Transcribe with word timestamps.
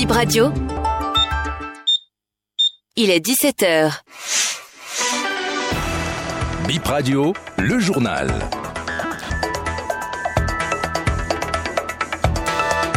Bip 0.00 0.12
Radio. 0.12 0.50
Il 2.96 3.10
est 3.10 3.22
17h. 3.22 4.00
Bip 6.66 6.86
Radio, 6.86 7.34
le 7.58 7.78
journal. 7.78 8.32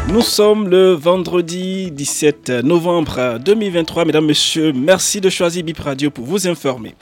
Nous 0.07 0.21
sommes 0.21 0.69
le 0.69 0.93
vendredi 0.93 1.91
17 1.91 2.49
novembre 2.63 3.37
2023. 3.37 4.05
Mesdames, 4.05 4.25
Messieurs, 4.25 4.71
merci 4.73 5.19
de 5.19 5.29
choisir 5.29 5.61
Bip 5.65 5.79
Radio 5.79 6.09
pour 6.09 6.23
vous 6.23 6.47
informer. 6.47 6.95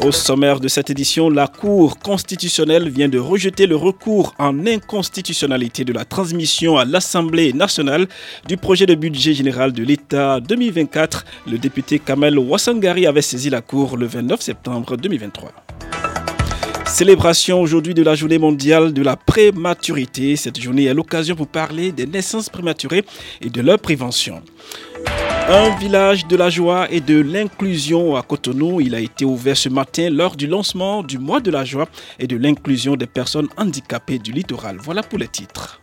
Au 0.00 0.12
sommaire 0.12 0.60
de 0.60 0.68
cette 0.68 0.90
édition, 0.90 1.30
la 1.30 1.46
Cour 1.46 1.98
constitutionnelle 1.98 2.88
vient 2.88 3.08
de 3.08 3.18
rejeter 3.18 3.66
le 3.66 3.76
recours 3.76 4.34
en 4.38 4.66
inconstitutionnalité 4.66 5.84
de 5.84 5.92
la 5.92 6.04
transmission 6.04 6.76
à 6.76 6.84
l'Assemblée 6.84 7.52
nationale 7.52 8.06
du 8.46 8.56
projet 8.56 8.86
de 8.86 8.94
budget 8.94 9.32
général 9.32 9.72
de 9.72 9.82
l'État 9.82 10.40
2024. 10.40 11.24
Le 11.46 11.58
député 11.58 11.98
Kamel 11.98 12.38
Wassangari 12.38 13.06
avait 13.06 13.22
saisi 13.22 13.50
la 13.50 13.62
Cour 13.62 13.96
le 13.96 14.06
29 14.06 14.40
septembre 14.40 14.96
2023. 14.96 15.52
Célébration 16.86 17.60
aujourd'hui 17.60 17.94
de 17.94 18.02
la 18.02 18.14
journée 18.14 18.38
mondiale 18.38 18.92
de 18.92 19.02
la 19.02 19.16
prématurité. 19.16 20.36
Cette 20.36 20.60
journée 20.60 20.84
est 20.84 20.94
l'occasion 20.94 21.34
pour 21.34 21.48
parler 21.48 21.92
des 21.92 22.06
naissances 22.06 22.50
prématurées 22.50 23.04
et 23.40 23.50
de 23.50 23.60
leur 23.62 23.78
prévention. 23.78 24.42
Un 25.46 25.76
village 25.76 26.26
de 26.26 26.36
la 26.36 26.48
joie 26.48 26.90
et 26.90 27.00
de 27.00 27.20
l'inclusion 27.20 28.16
à 28.16 28.22
Cotonou. 28.22 28.80
Il 28.80 28.94
a 28.94 29.00
été 29.00 29.26
ouvert 29.26 29.54
ce 29.54 29.68
matin 29.68 30.08
lors 30.08 30.36
du 30.36 30.46
lancement 30.46 31.02
du 31.02 31.18
mois 31.18 31.40
de 31.40 31.50
la 31.50 31.66
joie 31.66 31.86
et 32.18 32.26
de 32.26 32.36
l'inclusion 32.38 32.96
des 32.96 33.06
personnes 33.06 33.48
handicapées 33.58 34.18
du 34.18 34.32
littoral. 34.32 34.78
Voilà 34.80 35.02
pour 35.02 35.18
les 35.18 35.28
titres. 35.28 35.82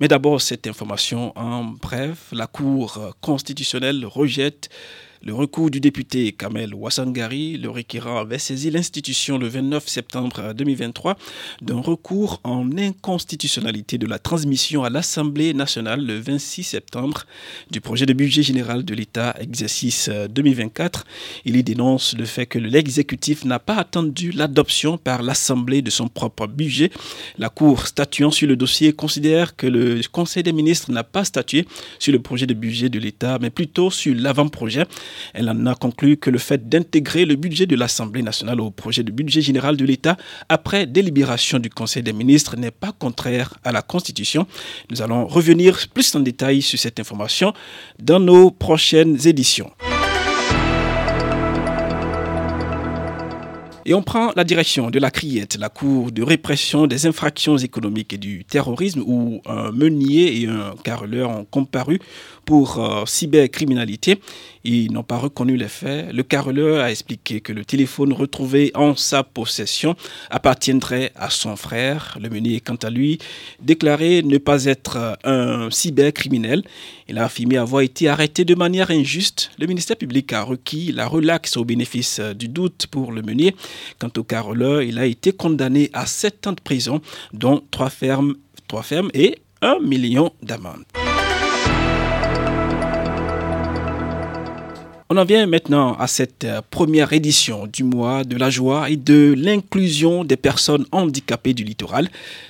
Mais 0.00 0.08
d'abord, 0.08 0.40
cette 0.40 0.66
information 0.66 1.36
en 1.38 1.64
bref. 1.64 2.28
La 2.32 2.46
Cour 2.46 3.14
constitutionnelle 3.20 4.06
rejette 4.06 4.70
le 5.24 5.34
recours 5.34 5.70
du 5.70 5.80
député 5.80 6.32
Kamel 6.32 6.74
Wassangari, 6.74 7.56
le 7.56 7.70
requérant 7.70 8.18
avait 8.18 8.38
saisi 8.38 8.70
l'institution 8.70 9.38
le 9.38 9.46
29 9.46 9.86
septembre 9.86 10.52
2023 10.52 11.16
d'un 11.60 11.80
recours 11.80 12.40
en 12.42 12.76
inconstitutionnalité 12.76 13.98
de 13.98 14.06
la 14.06 14.18
transmission 14.18 14.82
à 14.82 14.90
l'Assemblée 14.90 15.54
nationale 15.54 16.04
le 16.04 16.18
26 16.18 16.64
septembre 16.64 17.24
du 17.70 17.80
projet 17.80 18.04
de 18.04 18.12
budget 18.12 18.42
général 18.42 18.84
de 18.84 18.94
l'État 18.94 19.36
exercice 19.38 20.10
2024. 20.30 21.04
Il 21.44 21.56
y 21.56 21.62
dénonce 21.62 22.16
le 22.16 22.24
fait 22.24 22.46
que 22.46 22.58
l'exécutif 22.58 23.44
n'a 23.44 23.60
pas 23.60 23.76
attendu 23.76 24.32
l'adoption 24.32 24.98
par 24.98 25.22
l'Assemblée 25.22 25.82
de 25.82 25.90
son 25.90 26.08
propre 26.08 26.48
budget. 26.48 26.90
La 27.38 27.48
Cour 27.48 27.86
statuant 27.86 28.32
sur 28.32 28.48
le 28.48 28.56
dossier 28.56 28.92
considère 28.92 29.54
que 29.54 29.68
le 29.68 30.00
Conseil 30.10 30.42
des 30.42 30.52
ministres 30.52 30.90
n'a 30.90 31.04
pas 31.04 31.24
statué 31.24 31.64
sur 32.00 32.12
le 32.12 32.20
projet 32.20 32.46
de 32.46 32.54
budget 32.54 32.88
de 32.88 32.98
l'État, 32.98 33.38
mais 33.40 33.50
plutôt 33.50 33.90
sur 33.90 34.14
l'avant-projet. 34.16 34.84
Elle 35.34 35.48
en 35.48 35.66
a 35.66 35.74
conclu 35.74 36.16
que 36.16 36.30
le 36.30 36.38
fait 36.38 36.68
d'intégrer 36.68 37.24
le 37.24 37.36
budget 37.36 37.66
de 37.66 37.76
l'Assemblée 37.76 38.22
nationale 38.22 38.60
au 38.60 38.70
projet 38.70 39.02
de 39.02 39.12
budget 39.12 39.40
général 39.40 39.76
de 39.76 39.84
l'État 39.84 40.16
après 40.48 40.86
délibération 40.86 41.58
du 41.58 41.70
Conseil 41.70 42.02
des 42.02 42.12
ministres 42.12 42.56
n'est 42.56 42.70
pas 42.70 42.92
contraire 42.92 43.54
à 43.64 43.72
la 43.72 43.82
Constitution. 43.82 44.46
Nous 44.90 45.02
allons 45.02 45.26
revenir 45.26 45.78
plus 45.92 46.14
en 46.14 46.20
détail 46.20 46.62
sur 46.62 46.78
cette 46.78 47.00
information 47.00 47.52
dans 47.98 48.20
nos 48.20 48.50
prochaines 48.50 49.26
éditions. 49.26 49.70
Et 53.84 53.94
on 53.94 54.02
prend 54.02 54.30
la 54.36 54.44
direction 54.44 54.90
de 54.90 54.98
la 55.00 55.10
CRIET, 55.10 55.48
la 55.58 55.68
Cour 55.68 56.12
de 56.12 56.22
répression 56.22 56.86
des 56.86 57.06
infractions 57.06 57.56
économiques 57.56 58.12
et 58.12 58.18
du 58.18 58.44
terrorisme, 58.44 59.02
où 59.04 59.40
un 59.44 59.72
meunier 59.72 60.40
et 60.40 60.46
un 60.46 60.74
carreleur 60.84 61.30
ont 61.30 61.44
comparu 61.44 61.98
pour 62.44 62.78
euh, 62.78 63.04
cybercriminalité. 63.06 64.20
Ils 64.64 64.92
n'ont 64.92 65.02
pas 65.02 65.18
reconnu 65.18 65.56
les 65.56 65.68
faits. 65.68 66.12
Le 66.12 66.22
carreleur 66.22 66.84
a 66.84 66.90
expliqué 66.90 67.40
que 67.40 67.52
le 67.52 67.64
téléphone 67.64 68.12
retrouvé 68.12 68.70
en 68.74 68.94
sa 68.94 69.22
possession 69.24 69.96
appartiendrait 70.30 71.12
à 71.16 71.30
son 71.30 71.56
frère. 71.56 72.16
Le 72.20 72.28
meunier, 72.28 72.60
quant 72.60 72.76
à 72.76 72.90
lui, 72.90 73.18
déclaré 73.60 74.22
ne 74.22 74.38
pas 74.38 74.66
être 74.66 75.18
un 75.24 75.70
cybercriminel. 75.70 76.62
Il 77.08 77.18
a 77.18 77.24
affirmé 77.24 77.56
avoir 77.56 77.82
été 77.82 78.08
arrêté 78.08 78.44
de 78.44 78.54
manière 78.54 78.90
injuste. 78.90 79.50
Le 79.58 79.66
ministère 79.66 79.96
public 79.96 80.32
a 80.32 80.42
requis 80.42 80.92
la 80.92 81.06
relaxe 81.06 81.56
au 81.56 81.64
bénéfice 81.64 82.20
du 82.20 82.48
doute 82.48 82.86
pour 82.90 83.12
le 83.12 83.22
meunier. 83.22 83.54
Quant 83.98 84.12
au 84.16 84.22
carreleur, 84.22 84.82
il 84.82 84.98
a 84.98 85.06
été 85.06 85.32
condamné 85.32 85.90
à 85.92 86.06
7 86.06 86.46
ans 86.46 86.52
de 86.52 86.60
prison, 86.60 87.00
dont 87.32 87.62
3 87.70 87.90
fermes, 87.90 88.34
3 88.68 88.82
fermes 88.82 89.10
et 89.14 89.38
1 89.60 89.78
million 89.80 90.32
d'amendes. 90.42 90.84
On 95.14 95.18
en 95.18 95.24
vient 95.24 95.44
maintenant 95.44 95.92
à 95.98 96.06
cette 96.06 96.44
euh, 96.44 96.62
première 96.70 97.12
édition 97.12 97.66
du 97.70 97.84
mois 97.84 98.24
de 98.24 98.34
la 98.38 98.48
joie 98.48 98.88
et 98.88 98.96
de 98.96 99.34
l'inclusion 99.36 100.24
des 100.24 100.38
personnes 100.38 100.86
handicapées 100.90 101.52
du 101.52 101.64
littoral. 101.64 102.08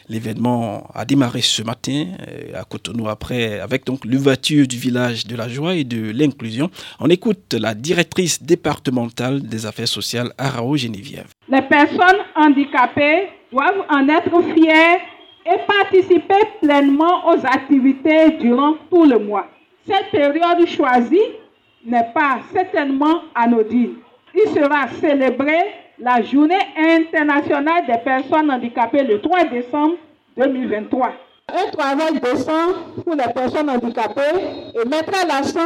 L'événement 0.09 0.87
a 0.95 1.05
démarré 1.05 1.41
ce 1.41 1.65
matin 1.65 2.05
euh, 2.21 2.61
à 2.61 2.63
Cotonou 2.63 3.09
après 3.09 3.59
avec 3.59 3.85
donc 3.85 4.05
l'ouverture 4.05 4.69
du 4.69 4.77
village 4.77 5.27
de 5.27 5.35
la 5.35 5.49
joie 5.49 5.75
et 5.75 5.83
de 5.83 6.13
l'inclusion. 6.13 6.71
On 7.01 7.11
écoute 7.11 7.53
la 7.59 7.75
directrice 7.75 8.41
départementale 8.41 9.43
des 9.43 9.67
affaires 9.67 9.89
sociales 9.89 10.31
Arao 10.39 10.77
Geneviève. 10.77 11.33
Les 11.49 11.63
personnes 11.63 12.23
handicapées 12.37 13.27
doivent 13.51 13.87
en 13.91 14.09
être 14.09 14.41
fières 14.55 15.01
et 15.47 15.59
participer 15.67 16.43
pleinement 16.63 17.27
aux 17.29 17.45
activités 17.45 18.39
durant 18.41 18.75
tout 18.89 19.05
le 19.05 19.19
mois. 19.19 19.49
Cette 19.85 20.13
période 20.13 20.65
choisie 20.69 21.42
n'est 21.85 22.11
pas 22.15 22.41
certainement 22.53 23.23
anodine. 23.35 23.97
Il 24.35 24.49
sera 24.51 24.89
célébré 25.01 25.59
la 25.99 26.23
journée 26.23 26.55
internationale 26.77 27.87
des 27.87 27.99
personnes 27.99 28.51
handicapées 28.51 29.05
le 29.05 29.21
3 29.21 29.45
décembre 29.45 29.97
2023. 30.37 31.13
Un 31.49 31.71
travail 31.71 32.21
décent 32.21 32.73
pour 33.05 33.15
les 33.15 33.33
personnes 33.33 33.69
handicapées 33.69 34.41
et 34.75 34.89
mettra 34.89 35.27
l'accent 35.27 35.61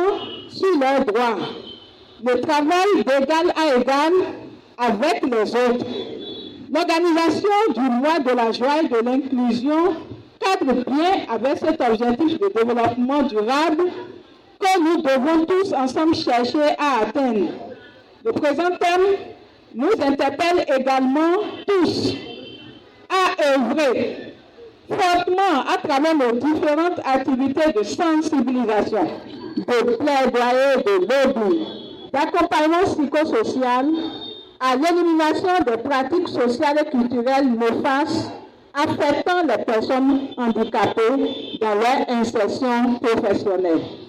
sur 0.49 0.79
leurs 0.81 1.05
droits. 1.05 1.39
Le 2.25 2.41
travail 2.41 2.97
d'égal 2.97 3.53
à 3.55 3.79
égal 3.79 4.13
avec 4.79 5.23
les 5.23 5.55
autres. 5.55 5.87
L'organisation 6.73 7.49
du 7.75 7.81
mois 7.81 8.19
de 8.19 8.31
la 8.37 8.51
joie 8.53 8.83
et 8.83 8.89
de 8.89 9.05
l'inclusion 9.05 9.95
cadre 10.41 10.73
bien 10.85 11.25
avec 11.33 11.59
cet 11.59 11.81
objectif 11.81 12.39
de 12.41 12.53
développement 12.53 13.23
durable 13.23 13.85
que 14.59 14.81
nous 14.81 15.03
devons 15.03 15.45
tous 15.45 15.73
ensemble 15.73 16.15
chercher 16.15 16.75
à 16.79 17.03
atteindre. 17.03 17.51
Le 18.25 18.33
présent 18.33 18.71
thème 18.81 19.17
nous 19.75 19.93
interpelle 20.03 20.65
également 20.79 21.43
tous 21.67 22.15
à 23.09 23.55
œuvrer 23.55 24.35
fortement 24.89 25.61
à 25.73 25.77
travers 25.87 26.15
nos 26.15 26.33
différentes 26.33 27.01
activités 27.05 27.73
de 27.73 27.83
sensibilisation, 27.83 29.07
de 29.57 29.97
plaidoyer, 29.97 30.83
de 30.85 31.01
lobby, 31.01 31.67
d'accompagnement 32.13 32.83
psychosocial 32.85 33.87
à 34.61 34.77
l'élimination 34.77 35.51
des 35.67 35.77
pratiques 35.83 36.29
sociales 36.29 36.79
et 36.87 36.91
culturelles 36.91 37.51
néfastes 37.51 38.31
affectant 38.75 39.43
les 39.47 39.65
personnes 39.65 40.29
handicapées 40.37 41.59
dans 41.61 41.75
leur 41.75 42.09
insertion 42.09 42.95
professionnelle. 43.01 44.06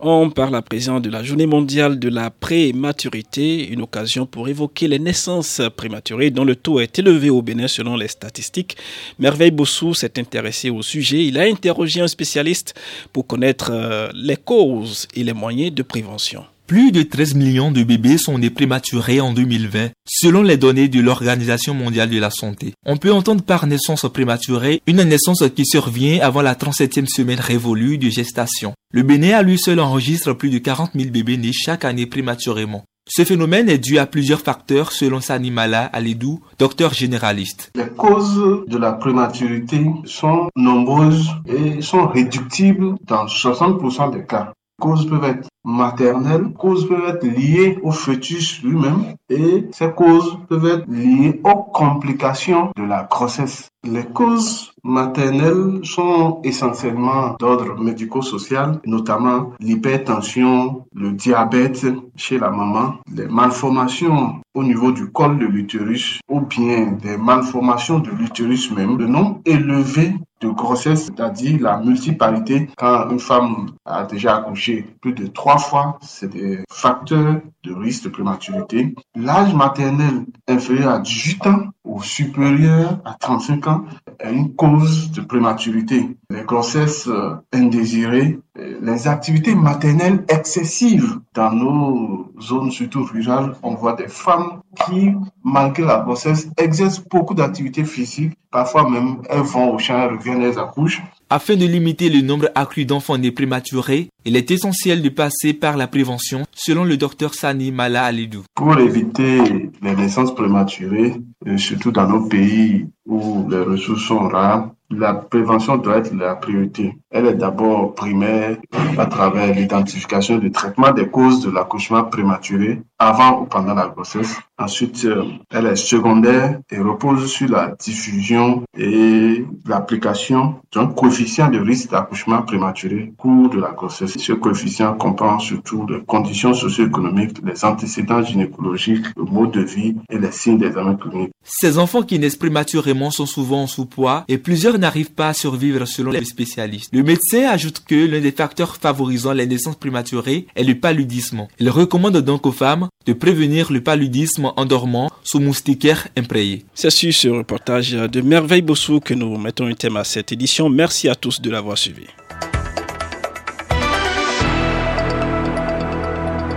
On 0.00 0.30
parle 0.30 0.54
à 0.54 0.62
présent 0.62 1.00
de 1.00 1.10
la 1.10 1.24
journée 1.24 1.46
mondiale 1.46 1.98
de 1.98 2.08
la 2.08 2.30
prématurité, 2.30 3.66
une 3.68 3.82
occasion 3.82 4.26
pour 4.26 4.48
évoquer 4.48 4.86
les 4.86 5.00
naissances 5.00 5.60
prématurées 5.76 6.30
dont 6.30 6.44
le 6.44 6.54
taux 6.54 6.78
est 6.78 7.00
élevé 7.00 7.30
au 7.30 7.42
Bénin 7.42 7.66
selon 7.66 7.96
les 7.96 8.06
statistiques. 8.06 8.76
Merveille 9.18 9.50
Bossou 9.50 9.94
s'est 9.94 10.16
intéressé 10.20 10.70
au 10.70 10.82
sujet. 10.82 11.26
Il 11.26 11.36
a 11.36 11.42
interrogé 11.42 12.00
un 12.00 12.06
spécialiste 12.06 12.74
pour 13.12 13.26
connaître 13.26 13.72
euh, 13.72 14.08
les 14.14 14.36
causes 14.36 15.08
et 15.16 15.24
les 15.24 15.32
moyens 15.32 15.74
de 15.74 15.82
prévention. 15.82 16.44
Plus 16.68 16.92
de 16.92 17.02
13 17.02 17.34
millions 17.34 17.72
de 17.72 17.82
bébés 17.82 18.18
sont 18.18 18.36
nés 18.36 18.50
prématurés 18.50 19.22
en 19.22 19.32
2020, 19.32 19.88
selon 20.06 20.42
les 20.42 20.58
données 20.58 20.88
de 20.88 21.00
l'Organisation 21.00 21.72
mondiale 21.72 22.10
de 22.10 22.20
la 22.20 22.28
santé. 22.28 22.74
On 22.84 22.98
peut 22.98 23.10
entendre 23.10 23.42
par 23.42 23.66
naissance 23.66 24.04
prématurée 24.12 24.82
une 24.86 25.02
naissance 25.02 25.42
qui 25.56 25.64
survient 25.64 26.20
avant 26.20 26.42
la 26.42 26.54
37e 26.54 27.06
semaine 27.06 27.40
révolue 27.40 27.96
de 27.96 28.10
gestation. 28.10 28.74
Le 28.92 29.02
Bénin 29.02 29.38
à 29.38 29.42
lui 29.42 29.58
seul 29.58 29.80
enregistre 29.80 30.34
plus 30.34 30.50
de 30.50 30.58
40 30.58 30.90
000 30.94 31.10
bébés 31.10 31.38
nés 31.38 31.54
chaque 31.54 31.86
année 31.86 32.04
prématurément. 32.04 32.84
Ce 33.08 33.24
phénomène 33.24 33.70
est 33.70 33.78
dû 33.78 33.96
à 33.98 34.04
plusieurs 34.04 34.40
facteurs 34.40 34.92
selon 34.92 35.22
Sanimala 35.22 35.84
Aledou, 35.86 36.40
docteur 36.58 36.92
généraliste. 36.92 37.70
Les 37.76 37.88
causes 37.88 38.66
de 38.66 38.76
la 38.76 38.92
prématurité 38.92 39.86
sont 40.04 40.50
nombreuses 40.54 41.30
et 41.46 41.80
sont 41.80 42.08
réductibles 42.08 42.96
dans 43.06 43.24
60% 43.24 44.12
des 44.12 44.26
cas. 44.26 44.52
Causes 44.80 45.06
peuvent 45.06 45.24
être 45.24 45.48
maternelles, 45.64 46.52
causes 46.56 46.88
peuvent 46.88 47.08
être 47.08 47.24
liées 47.24 47.78
au 47.82 47.90
fœtus 47.90 48.62
lui-même 48.62 49.14
et 49.28 49.66
ces 49.72 49.90
causes 49.90 50.38
peuvent 50.48 50.66
être 50.66 50.88
liées 50.88 51.40
aux 51.44 51.62
complications 51.72 52.70
de 52.76 52.84
la 52.84 53.04
grossesse. 53.04 53.68
Les 53.84 54.04
causes 54.04 54.72
maternelles 54.82 55.80
sont 55.84 56.40
essentiellement 56.42 57.36
d'ordre 57.38 57.78
médico-social, 57.78 58.80
notamment 58.86 59.52
l'hypertension, 59.60 60.84
le 60.94 61.12
diabète 61.12 61.86
chez 62.16 62.38
la 62.38 62.50
maman, 62.50 62.94
les 63.14 63.26
malformations 63.26 64.40
au 64.54 64.64
niveau 64.64 64.90
du 64.90 65.10
col 65.12 65.38
de 65.38 65.46
l'utérus 65.46 66.20
ou 66.28 66.40
bien 66.40 66.92
des 67.02 67.16
malformations 67.16 67.98
de 68.00 68.10
l'utérus 68.10 68.70
même, 68.72 68.98
le 68.98 69.06
nombre 69.06 69.40
élevé 69.44 70.14
de 70.40 70.48
grossesse, 70.48 71.06
c'est-à-dire 71.06 71.60
la 71.60 71.78
multiparité. 71.78 72.68
Quand 72.76 73.10
une 73.10 73.20
femme 73.20 73.70
a 73.84 74.04
déjà 74.04 74.36
accouché 74.36 74.86
plus 75.00 75.12
de 75.12 75.26
trois 75.26 75.58
fois, 75.58 75.98
c'est 76.00 76.28
des 76.28 76.64
facteurs 76.70 77.40
de 77.64 77.74
risque 77.74 78.04
de 78.04 78.08
prématurité. 78.10 78.94
L'âge 79.16 79.54
maternel 79.54 80.26
inférieur 80.46 80.92
à 80.92 80.98
18 81.00 81.46
ans 81.46 81.62
ou 81.88 82.02
supérieur 82.02 83.00
à 83.04 83.14
35 83.14 83.66
ans 83.66 83.84
est 84.20 84.32
une 84.32 84.54
cause 84.54 85.10
de 85.12 85.22
prématurité. 85.22 86.16
Les 86.30 86.42
grossesses 86.42 87.08
euh, 87.08 87.34
indésirées, 87.52 88.38
euh, 88.58 88.78
les 88.82 89.08
activités 89.08 89.54
maternelles 89.54 90.24
excessives 90.28 91.18
dans 91.34 91.52
nos 91.52 92.30
zones, 92.40 92.70
surtout 92.70 93.04
rurales, 93.04 93.54
on 93.62 93.74
voit 93.74 93.94
des 93.94 94.08
femmes 94.08 94.60
qui, 94.84 95.14
malgré 95.42 95.84
la 95.84 96.00
grossesse, 96.00 96.48
exercent 96.58 97.02
beaucoup 97.08 97.34
d'activités 97.34 97.84
physiques. 97.84 98.36
Parfois 98.50 98.88
même, 98.88 99.22
elles 99.30 99.40
vont 99.40 99.74
au 99.74 99.78
champ, 99.78 99.98
elles 99.98 100.16
reviennent, 100.16 100.42
elles 100.42 100.58
accouchent. 100.58 101.02
Afin 101.30 101.56
de 101.56 101.66
limiter 101.66 102.08
le 102.08 102.22
nombre 102.22 102.48
accru 102.54 102.86
d'enfants 102.86 103.18
nés 103.18 103.32
prématurés, 103.32 104.08
il 104.24 104.34
est 104.34 104.50
essentiel 104.50 105.02
de 105.02 105.10
passer 105.10 105.52
par 105.52 105.76
la 105.76 105.86
prévention, 105.86 106.44
selon 106.54 106.84
le 106.84 106.96
docteur 106.96 107.34
Sani 107.34 107.70
Mala 107.70 108.04
Alidou. 108.04 108.44
Pour 108.54 108.78
éviter 108.78 109.70
les 109.82 109.94
naissances 109.94 110.34
prématurées, 110.34 111.16
euh, 111.46 111.58
surtout 111.58 111.90
dans 111.90 112.08
nos 112.08 112.26
pays 112.28 112.86
où 113.04 113.46
les 113.50 113.60
ressources 113.60 114.06
sont 114.06 114.26
rares, 114.26 114.70
la 114.90 115.12
prévention 115.12 115.76
doit 115.76 115.98
être 115.98 116.14
la 116.14 116.34
priorité. 116.34 116.96
Elle 117.10 117.26
est 117.26 117.34
d'abord 117.34 117.94
primaire 117.94 118.56
à 118.96 119.04
travers 119.04 119.54
l'identification 119.54 120.38
du 120.38 120.50
traitement 120.50 120.92
des 120.92 121.08
causes 121.08 121.42
de 121.44 121.50
l'accouchement 121.50 122.04
prématuré 122.04 122.80
avant 122.98 123.42
ou 123.42 123.46
pendant 123.46 123.74
la 123.74 123.88
grossesse. 123.88 124.36
Ensuite, 124.58 125.04
euh, 125.04 125.24
elle 125.50 125.66
est 125.66 125.76
secondaire 125.76 126.58
et 126.70 126.78
repose 126.78 127.30
sur 127.30 127.48
la 127.48 127.76
diffusion 127.78 128.64
et 128.76 129.44
l'application 129.66 130.56
d'un 130.74 130.88
coefficient 130.88 131.48
de 131.48 131.60
risque 131.60 131.90
d'accouchement 131.90 132.42
prématuré 132.42 133.12
au 133.12 133.22
cours 133.22 133.50
de 133.50 133.60
la 133.60 133.70
grossesse. 133.70 134.18
Ce 134.18 134.32
coefficient 134.32 134.94
comprend 134.94 135.38
surtout 135.38 135.86
les 135.88 136.02
conditions 136.02 136.54
socio-économiques, 136.54 137.38
les 137.44 137.64
antécédents 137.64 138.22
gynécologiques, 138.22 139.06
le 139.16 139.24
mode 139.24 139.52
de 139.52 139.62
vie 139.62 139.94
et 140.10 140.18
les 140.18 140.32
signes 140.32 140.58
des 140.58 140.66
examens 140.66 140.96
cliniques. 140.96 141.30
Ces 141.44 141.78
enfants 141.78 142.02
qui 142.02 142.18
naissent 142.18 142.36
prématurément 142.36 143.10
sont 143.10 143.26
souvent 143.26 143.62
en 143.62 143.66
sous-poids 143.68 144.24
et 144.26 144.38
plusieurs 144.38 144.78
n'arrivent 144.78 145.14
pas 145.14 145.28
à 145.28 145.34
survivre 145.34 145.86
selon 145.86 146.10
les 146.10 146.24
spécialistes. 146.24 146.90
Le 146.92 147.04
médecin 147.04 147.48
ajoute 147.48 147.84
que 147.86 147.94
l'un 147.94 148.20
des 148.20 148.32
facteurs 148.32 148.76
favorisant 148.76 149.32
les 149.32 149.46
naissances 149.46 149.76
prématurées 149.76 150.48
est 150.56 150.64
le 150.64 150.74
paludisme. 150.74 151.46
Il 151.60 151.70
recommande 151.70 152.18
donc 152.18 152.44
aux 152.44 152.52
femmes 152.52 152.87
de 153.06 153.12
prévenir 153.12 153.72
le 153.72 153.80
paludisme 153.80 154.52
en 154.56 154.64
dormant 154.64 155.10
sous 155.24 155.40
moustiquaire 155.40 156.08
imprégnés. 156.16 156.64
C'est 156.74 156.90
sur 156.90 157.12
ce 157.12 157.28
reportage 157.28 157.92
de 157.92 158.20
Merveille 158.20 158.62
Bossou 158.62 159.00
que 159.00 159.14
nous 159.14 159.36
mettons 159.38 159.66
un 159.66 159.74
thème 159.74 159.96
à 159.96 160.04
cette 160.04 160.32
édition. 160.32 160.68
Merci 160.68 161.08
à 161.08 161.14
tous 161.14 161.40
de 161.40 161.50
l'avoir 161.50 161.78
suivi. 161.78 162.06